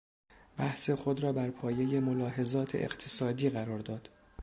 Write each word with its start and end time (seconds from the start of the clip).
بحث 0.57 0.89
خود 0.89 1.23
را 1.23 1.33
بر 1.33 1.49
پایهی 1.49 1.99
ملاحظات 1.99 2.75
اقتصادی 2.75 3.49
قرار 3.49 3.79
داد. 3.79 4.09